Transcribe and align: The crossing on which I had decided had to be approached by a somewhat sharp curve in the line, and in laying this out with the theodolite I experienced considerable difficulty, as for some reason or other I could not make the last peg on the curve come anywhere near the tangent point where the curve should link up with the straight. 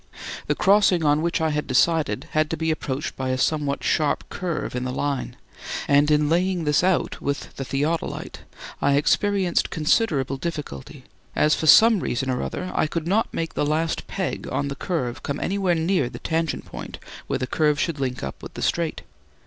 The 0.47 0.55
crossing 0.55 1.05
on 1.05 1.21
which 1.21 1.39
I 1.39 1.51
had 1.51 1.67
decided 1.67 2.27
had 2.31 2.49
to 2.49 2.57
be 2.57 2.71
approached 2.71 3.15
by 3.15 3.29
a 3.29 3.37
somewhat 3.37 3.83
sharp 3.83 4.27
curve 4.29 4.75
in 4.75 4.83
the 4.83 4.91
line, 4.91 5.35
and 5.87 6.09
in 6.09 6.27
laying 6.27 6.63
this 6.63 6.83
out 6.83 7.21
with 7.21 7.55
the 7.57 7.63
theodolite 7.63 8.39
I 8.81 8.95
experienced 8.95 9.69
considerable 9.69 10.37
difficulty, 10.37 11.03
as 11.35 11.53
for 11.53 11.67
some 11.67 11.99
reason 11.99 12.31
or 12.31 12.41
other 12.41 12.71
I 12.73 12.87
could 12.87 13.05
not 13.07 13.31
make 13.31 13.53
the 13.53 13.63
last 13.63 14.07
peg 14.07 14.47
on 14.51 14.69
the 14.69 14.75
curve 14.75 15.21
come 15.21 15.39
anywhere 15.39 15.75
near 15.75 16.09
the 16.09 16.17
tangent 16.17 16.65
point 16.65 16.97
where 17.27 17.37
the 17.37 17.45
curve 17.45 17.79
should 17.79 17.99
link 17.99 18.23
up 18.23 18.41
with 18.41 18.55
the 18.55 18.63
straight. 18.63 19.03